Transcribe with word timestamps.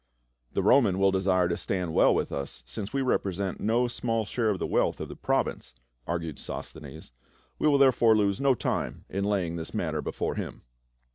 "The 0.53 0.63
Roman 0.63 0.97
will 0.97 1.11
desire 1.11 1.47
to 1.47 1.55
stand 1.55 1.93
well 1.93 2.11
with 2.15 2.31
us, 2.31 2.63
since 2.65 2.91
we 2.91 3.03
represent 3.03 3.59
no 3.61 3.87
small 3.87 4.25
share 4.25 4.49
of 4.49 4.57
the 4.57 4.65
wealth 4.65 4.99
of 4.99 5.09
the 5.09 5.15
province," 5.15 5.75
argued 6.07 6.39
So.sthenes." 6.39 7.11
Wc 7.61 7.69
will 7.71 7.77
therefore 7.77 8.17
lose 8.17 8.41
no 8.41 8.55
time 8.55 9.05
in 9.09 9.25
laying 9.25 9.57
this 9.57 9.75
matter 9.75 10.01
before 10.01 10.33
him." 10.33 10.63